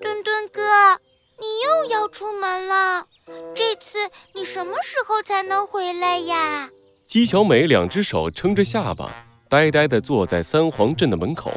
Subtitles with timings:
[0.00, 0.62] 墩墩哥，
[1.40, 3.04] 你又要出门了，
[3.52, 3.98] 这次
[4.32, 6.68] 你什么时候才能回来呀？
[7.04, 9.10] 姬小美两只手撑着下巴，
[9.48, 11.52] 呆呆地坐在三皇镇的门口。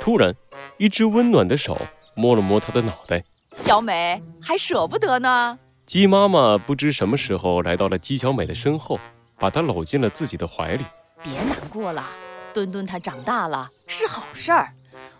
[0.00, 0.34] 突然，
[0.78, 1.80] 一只温暖的手
[2.16, 3.22] 摸了摸她的脑袋。
[3.54, 5.56] 小美还舍不得呢。
[5.86, 8.98] 鸡妈妈不知什么时候来到了姬小美的身后，
[9.38, 10.84] 把她搂进了自己的怀里。
[11.22, 12.04] 别难过了，
[12.52, 14.72] 墩墩他长大了是好事儿，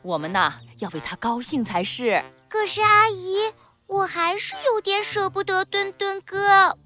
[0.02, 2.20] 我们呐要为他高兴才是。
[2.58, 3.52] 可是阿姨，
[3.86, 6.78] 我还是有点舍不得墩墩哥。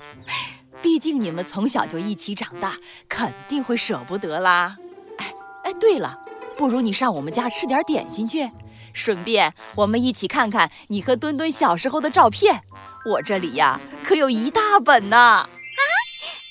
[0.82, 2.76] 毕竟你们从小就一起长大，
[3.08, 4.76] 肯定会舍不得啦。
[5.16, 5.34] 哎
[5.64, 6.20] 哎，对了，
[6.58, 8.50] 不如你上我们家吃点点心去。
[8.92, 12.62] 顺便，我们一起看看你和墩墩小时候的照片。
[13.06, 15.16] 我这里呀，可有一大本呢。
[15.16, 15.48] 啊，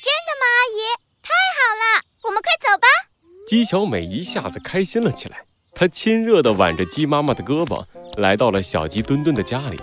[0.02, 0.82] 真的吗，阿姨？
[1.22, 2.88] 太好了，我们快走吧。
[3.48, 5.44] 鸡小美一下子开心了起来，
[5.76, 7.86] 她亲热地挽着鸡妈妈的胳膊，
[8.18, 9.80] 来到了小鸡墩墩的家里。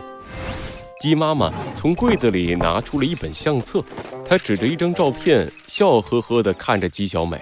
[1.00, 3.84] 鸡妈妈从柜子里拿出了一本相册，
[4.24, 7.40] 她指着一张照片，笑呵呵地看着鸡小美。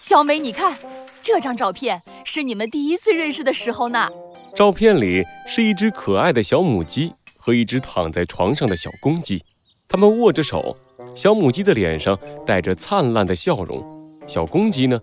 [0.00, 0.78] 小美，你看，
[1.22, 4.08] 这张照片是你们第一次认识的时候呢。
[4.54, 9.42] 照片里是一只可爱的小母鸡和一只躺在床上的小公鸡，
[9.86, 10.74] 它们握着手。
[11.14, 13.84] 小母鸡的脸上带着灿烂的笑容，
[14.26, 14.98] 小公鸡呢，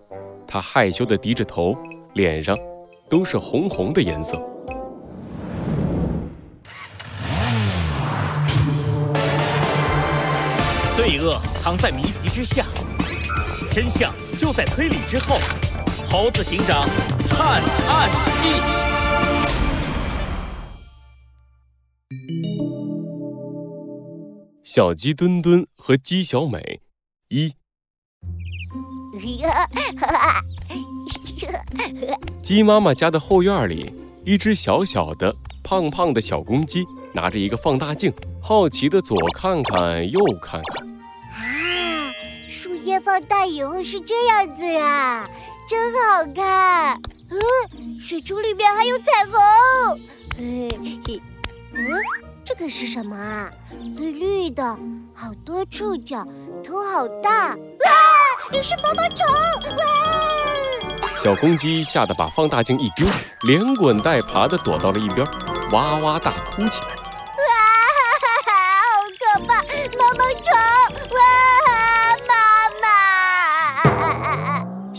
[0.48, 1.76] 它害羞地低着头，
[2.14, 2.58] 脸上
[3.08, 4.40] 都是红红的颜色。
[11.20, 12.64] 恶藏在谜题之下，
[13.72, 15.36] 真相就在推理之后。
[16.08, 16.88] 猴子警长
[17.28, 18.10] 探案
[18.42, 18.48] 记。
[24.64, 26.80] 小鸡墩墩和鸡小美，
[27.28, 27.52] 一。
[32.42, 33.92] 鸡妈妈家的后院里，
[34.24, 40.99] 一只小小的、胖胖的小公鸡拿着一个放大镜，好奇的左看看右看看。
[42.82, 45.28] 叶放大以后是这样子呀，
[45.68, 47.00] 真好看。
[47.30, 47.38] 嗯，
[48.00, 49.34] 水珠里面还有彩虹。
[50.38, 50.70] 嗯。
[52.44, 53.48] 这个是什么啊？
[53.96, 54.76] 绿绿的，
[55.14, 56.26] 好多触角，
[56.64, 57.50] 头好大！
[57.50, 57.56] 哇，
[58.50, 59.24] 你是毛毛虫！
[59.76, 59.84] 哇！
[61.16, 63.06] 小公鸡吓得把放大镜一丢，
[63.42, 65.24] 连滚带爬的躲到了一边，
[65.70, 66.99] 哇哇大哭起来。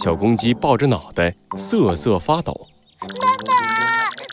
[0.04, 2.68] 小公鸡抱着脑袋瑟瑟发抖。
[3.02, 3.54] 妈妈，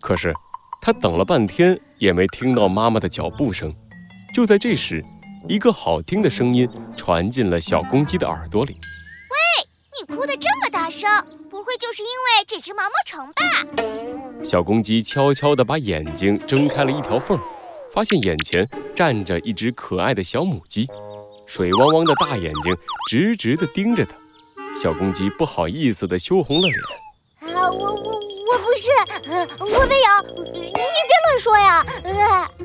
[0.01, 0.33] 可是，
[0.81, 3.73] 它等了半天也没听到妈妈的脚步声。
[4.33, 5.05] 就在这时，
[5.49, 8.75] 一个好听的声音传进了小公鸡的耳朵里
[9.33, 9.67] ：“喂，
[9.99, 11.11] 你哭得这么大声，
[11.51, 13.43] 不会就是因为这只毛毛虫吧？”
[14.45, 17.37] 小公鸡悄悄地把眼睛睁开了一条缝，
[17.97, 20.87] 发现眼前站着一只可爱的小母鸡，
[21.47, 22.77] 水汪汪的大眼睛
[23.09, 24.15] 直直地盯着它。
[24.79, 28.91] 小公鸡不好意思地羞红了脸：“啊，我我。”我不是，
[29.61, 30.83] 我没有，你别
[31.25, 31.83] 乱说呀！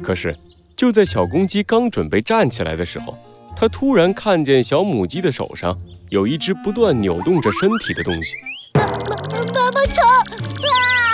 [0.04, 0.38] 可是，
[0.76, 3.18] 就在小公鸡刚准备站起来的时候，
[3.56, 8.36] 它突然看见小母鸡的手上有一只不断扭动着身体的东西。
[8.74, 10.04] 毛毛毛虫！
[10.68, 11.11] 啊，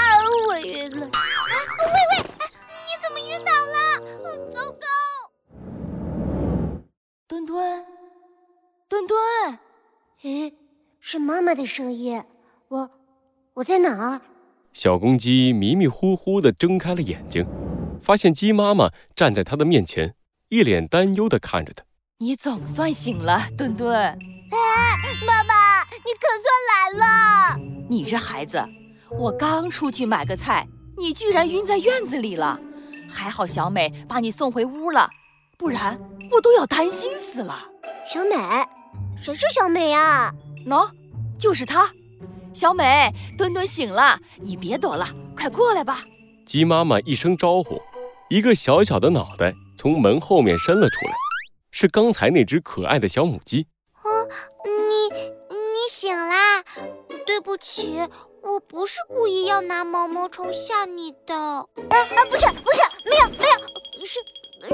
[9.07, 9.59] 墩墩，
[10.23, 10.53] 诶，
[10.99, 12.21] 是妈妈的声音，
[12.67, 12.91] 我，
[13.53, 14.21] 我在哪儿？
[14.73, 17.47] 小公鸡迷迷糊糊地睁开了眼睛，
[18.01, 20.13] 发现鸡妈妈站在它的面前，
[20.49, 21.83] 一脸担忧地看着它。
[22.19, 23.93] 你总算醒了，墩墩。
[25.25, 27.59] 妈妈，你可算来了。
[27.89, 28.61] 你这孩子，
[29.09, 30.67] 我刚出去买个菜，
[30.97, 32.59] 你居然晕在院子里了。
[33.09, 35.09] 还好小美把你送回屋了，
[35.57, 35.97] 不然
[36.29, 37.55] 我都要担心死了。
[38.05, 38.35] 小美，
[39.19, 40.33] 谁是小美啊？
[40.65, 40.89] 喏，
[41.39, 41.91] 就是她。
[42.53, 46.03] 小美，墩墩醒了，你别躲了，快过来吧。
[46.45, 47.81] 鸡妈妈一声招呼，
[48.29, 51.13] 一个小小的脑袋从门后面伸了出来，
[51.71, 53.67] 是刚才那只可爱的小母鸡。
[54.01, 54.27] 哦，
[54.65, 55.15] 你
[55.49, 55.57] 你
[55.89, 56.63] 醒啦？
[57.25, 57.99] 对不起，
[58.41, 61.35] 我不是故意要拿毛毛虫吓你的。
[61.35, 64.19] 啊啊，不是不是，没有没有，是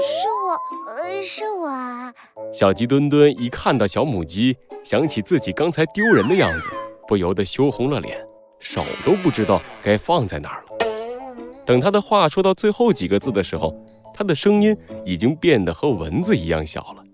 [0.00, 2.12] 是我，呃，是我啊。
[2.52, 6.68] 小鸡墩墩一看到小母鸡，想起自己刚才丢人的样子。
[7.06, 8.18] 不由得羞红了脸，
[8.58, 11.66] 手都不知道该放在哪儿了。
[11.66, 13.74] 等他的话说到最后几个字的时候，
[14.14, 17.04] 他的声音已经变得和蚊子一样小了。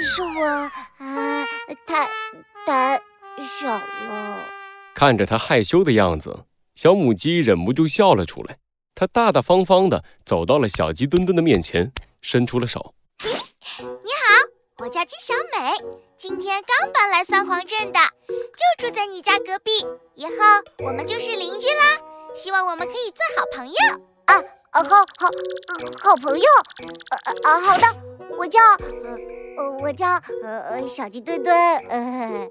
[0.00, 0.44] 是我
[1.04, 1.44] 啊，
[1.86, 2.08] 太
[2.66, 3.00] 胆
[3.38, 4.38] 小了。
[4.94, 6.44] 看着他害羞的样子，
[6.76, 8.56] 小母鸡忍不住笑了出来。
[9.00, 12.92] 它大大方方地走到了小鸡墩墩的面前，伸出了手。
[13.24, 15.72] 你好，我叫鸡小美，
[16.18, 17.98] 今天刚搬来三皇镇的，
[18.28, 19.70] 就住在你家隔壁，
[20.16, 20.32] 以后
[20.84, 21.96] 我们就是邻居啦。
[22.34, 23.74] 希望我们可以做好朋友
[24.26, 24.34] 啊！
[24.72, 25.30] 啊，好好，
[26.02, 26.44] 好朋友。
[27.08, 27.86] 啊啊，好的，
[28.36, 28.60] 我叫
[29.56, 30.08] 呃，我叫
[30.42, 31.56] 呃小鸡墩墩。
[31.88, 32.50] 呃，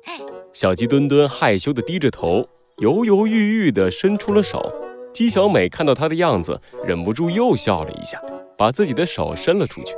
[0.52, 4.74] 小鸡墩墩害羞地低着头，犹犹豫豫地伸出了手。
[5.14, 8.22] 鸡小美看到他的样子，忍不住又笑了一下，
[8.58, 9.94] 把自己的手伸了出去，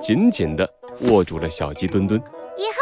[0.00, 0.68] 紧紧地
[1.02, 2.20] 握住了小鸡墩墩。
[2.56, 2.78] 以后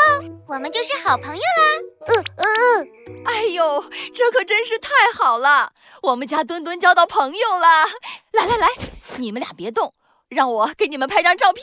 [0.47, 1.81] 我们就是好朋友啦！
[2.07, 2.89] 嗯嗯嗯。
[3.25, 3.85] 哎呦，
[4.15, 7.87] 这可真是太好了，我们家墩墩交到朋友了。
[8.33, 8.69] 来来来，
[9.19, 9.95] 你们俩别动，
[10.29, 11.63] 让我给你们拍张照片。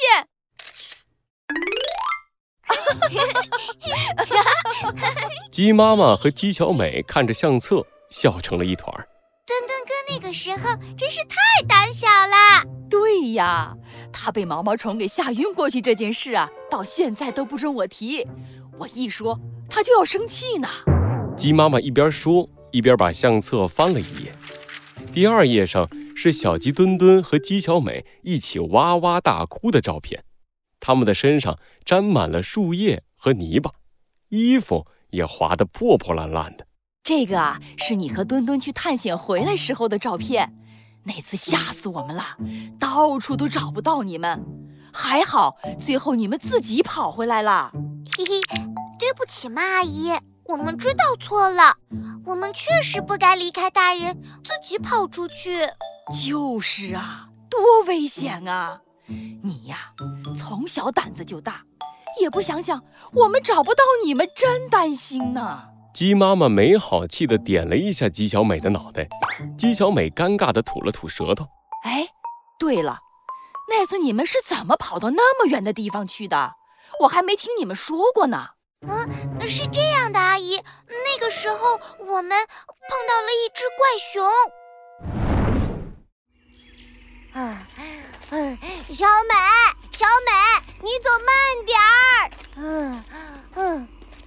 [5.51, 9.07] 鸡妈妈和鸡小美看着相册，笑成了一团。
[10.39, 11.35] 时候真是太
[11.67, 12.63] 胆小了。
[12.89, 13.75] 对呀，
[14.09, 18.25] 他被毛毛虫给吓晕过去这件事啊，到现在都不准我提。
[18.77, 19.37] 我一说，
[19.69, 20.69] 他就要生气呢。
[21.35, 24.31] 鸡妈妈一边说，一边把相册翻了一页。
[25.11, 30.23] 第二页上是小鸡墩墩和鸡小美一起哇哇大哭的照片，
[30.79, 33.73] 他们的身上沾满了树叶和泥巴，
[34.29, 36.65] 衣服也划得破破烂烂的。
[37.09, 40.53] 这个啊，是你和墩墩去探险回来时候的照片。
[41.05, 42.23] 那次吓死我们了，
[42.79, 44.45] 到处都找不到你们。
[44.93, 47.71] 还好，最后你们自己跑回来了。
[48.15, 48.39] 嘿嘿，
[48.99, 50.11] 对不起嘛，阿姨，
[50.45, 51.77] 我们知道错了。
[52.27, 55.61] 我们确实不该离开大人，自己跑出去。
[56.11, 58.81] 就是啊，多危险啊！
[59.07, 59.93] 你呀，
[60.37, 61.63] 从小胆子就大，
[62.21, 62.83] 也不想想
[63.13, 65.69] 我们找不到你们，真担心呢。
[65.93, 69.07] 鸡妈妈没好气的点了一下鸡小美的脑袋，
[69.57, 71.45] 鸡小美尴尬的吐了吐舌头。
[71.83, 72.07] 哎，
[72.59, 72.99] 对了，
[73.69, 76.53] 那次你们是怎么跑到那么远的地方去的？
[77.01, 78.49] 我还没听你们说过呢。
[78.87, 79.09] 嗯，
[79.41, 84.23] 是这样的，阿姨，那个时候我们碰到了一只怪熊。
[87.33, 87.57] 嗯
[88.31, 88.57] 嗯，
[88.91, 89.33] 小美，
[89.91, 90.31] 小美，
[90.81, 92.29] 你走慢点儿。
[92.55, 93.08] 嗯嗯。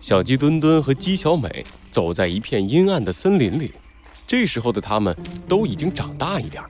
[0.03, 3.71] 小鸡墩墩和鸡小美走在一片阴暗的森林里，
[4.27, 5.17] 这时候的他们
[5.49, 6.61] 都已经长大一点，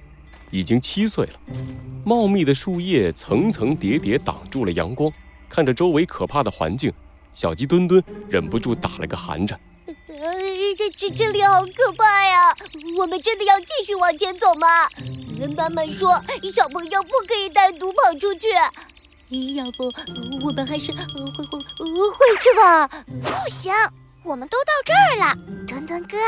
[0.50, 1.32] 已经七岁了。
[2.04, 5.10] 茂密的树叶层层叠叠挡住了阳光，
[5.48, 6.92] 看着周围可怕的环境，
[7.32, 9.58] 小鸡墩墩忍不住打了个寒颤。
[10.76, 12.54] 这这这里好可怕呀！
[12.98, 14.66] 我们真的要继续往前走吗？
[15.56, 16.20] 妈妈说
[16.52, 18.48] 小朋友不可以单独跑出去。
[19.54, 19.90] 要不
[20.44, 22.86] 我们还是回回回去吧？
[22.86, 23.72] 不行，
[24.24, 25.34] 我们都到这儿了。
[25.66, 26.18] 墩墩哥，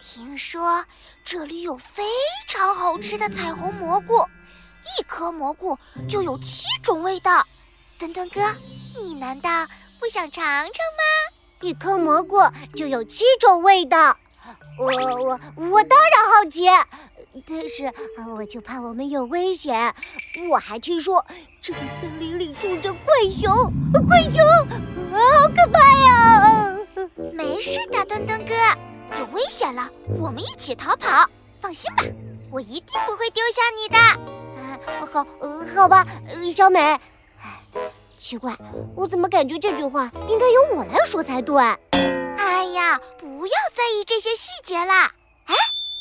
[0.00, 0.84] 听说
[1.24, 2.02] 这里有非
[2.48, 4.14] 常好吃的彩虹蘑菇，
[4.98, 5.78] 一颗蘑菇
[6.08, 7.42] 就有七种味道。
[7.98, 8.40] 墩墩哥，
[9.02, 9.66] 你难道
[9.98, 11.32] 不想尝尝吗？
[11.62, 12.38] 一颗蘑菇
[12.74, 14.16] 就有七种味道，
[14.78, 16.66] 我我我当然好奇。
[17.46, 17.92] 但是
[18.36, 19.94] 我就怕我们有危险。
[20.50, 21.24] 我还听说
[21.60, 23.52] 这个森林里住着怪熊，
[24.06, 24.44] 怪熊
[25.12, 26.78] 啊，好可怕呀！
[27.32, 28.54] 没事的，墩墩哥，
[29.18, 29.88] 有危险了，
[30.18, 31.28] 我们一起逃跑。
[31.60, 32.02] 放心吧，
[32.50, 33.98] 我一定不会丢下你的。
[33.98, 34.78] 啊
[35.12, 35.26] 好，
[35.74, 36.06] 好吧，
[36.54, 36.98] 小美。
[38.16, 38.54] 奇怪，
[38.94, 41.56] 我怎么感觉这句话应该由我来说才对？
[42.36, 45.12] 哎呀，不要在意这些细节啦。
[45.46, 45.54] 哎，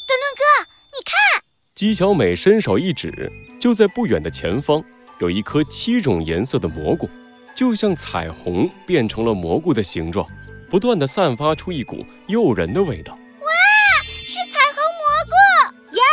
[0.06, 0.70] 墩墩哥。
[0.92, 1.44] 你看，
[1.76, 4.84] 姬小美伸手一指，就在不远的前方，
[5.20, 7.08] 有一颗七种颜色的蘑菇，
[7.56, 10.26] 就像彩虹变成了蘑菇的形状，
[10.70, 13.14] 不断的散发出一股诱人的味道。
[13.14, 15.96] 哇，是彩虹蘑菇！
[15.96, 16.04] 呀，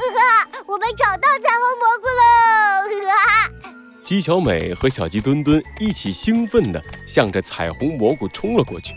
[0.00, 2.26] 呵呵，我们找到彩虹蘑菇喽！
[2.90, 3.50] 呵哈，
[4.04, 8.92] 鸡小美和小鸡墩墩一起兴奋地向着彩虹蘑菇冲了过去。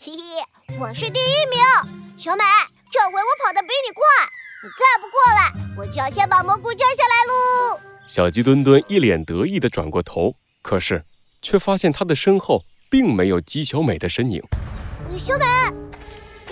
[0.00, 1.60] 嘿嘿，我是第一名，
[2.16, 2.42] 小美。
[2.98, 4.02] 这回我跑得比你快，
[4.60, 7.80] 你再不过来，我就要先把蘑菇摘下来喽！
[8.08, 11.04] 小鸡墩墩一脸得意地转过头，可是
[11.40, 14.42] 却发现他的身后并没有鸡小美的身影。
[15.16, 15.44] 小美，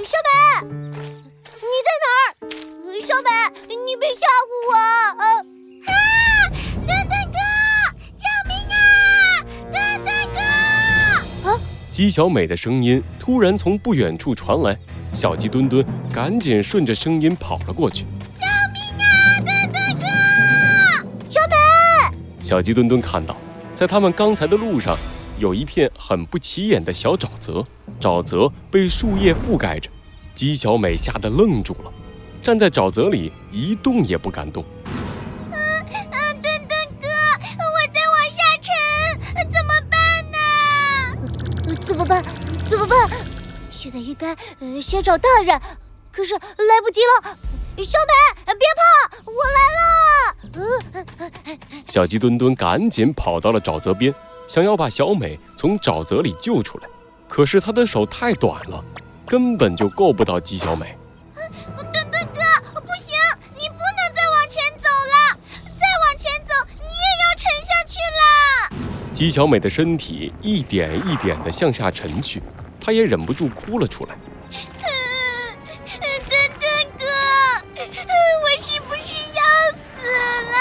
[0.04, 0.16] 小
[0.62, 3.00] 美，你在哪儿？
[3.00, 3.30] 小美，
[3.74, 4.76] 你别吓唬我！
[5.18, 5.42] 啊！
[11.96, 12.02] 哥！
[12.02, 12.06] 啊！
[12.06, 14.76] 鸡小美的声音突然从不远处传来。
[15.14, 18.04] 小鸡墩墩赶紧顺着声音跑了过去。
[18.34, 18.42] 救
[18.74, 20.04] 命啊，墩墩哥！
[21.30, 22.18] 小美！
[22.42, 23.34] 小鸡墩墩看到，
[23.74, 24.94] 在他们刚才的路上，
[25.38, 27.66] 有一片很不起眼的小沼泽，
[27.98, 29.90] 沼泽被树叶覆盖着。
[30.34, 31.90] 姬小美吓得愣住了，
[32.42, 34.62] 站在沼泽里一动也不敢动。
[42.06, 42.22] 办？
[42.68, 42.98] 怎么办？
[43.00, 43.10] 怎么办？
[43.70, 45.60] 现在应该呃先找大人，
[46.10, 47.36] 可是来不及了。
[47.76, 48.82] 小美，别怕，
[49.26, 49.84] 我来了。
[51.86, 54.14] 小鸡墩墩赶紧跑到了沼泽边，
[54.46, 56.88] 想要把小美从沼泽里救出来，
[57.28, 58.82] 可是他的手太短了，
[59.26, 60.96] 根本就够不到鸡小美。
[69.16, 69.18] 了。
[69.18, 72.42] 鸡小美的身体一点一点地向下沉去，
[72.78, 74.14] 她也忍不住哭了出来。
[76.28, 76.68] 墩墩
[76.98, 77.06] 哥，
[78.42, 79.40] 我是不是要
[79.72, 79.80] 死
[80.52, 80.56] 了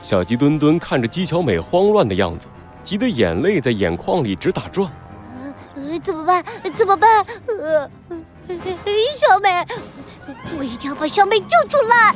[0.00, 2.48] 小鸡墩墩看着姬小美慌乱的样子，
[2.82, 4.90] 急得眼泪在眼眶里直打转。
[5.74, 6.44] 呃，怎么办？
[6.74, 7.26] 怎么办？
[7.48, 7.90] 呃，
[9.18, 9.66] 小美，
[10.58, 12.14] 我一定要把小美救出来。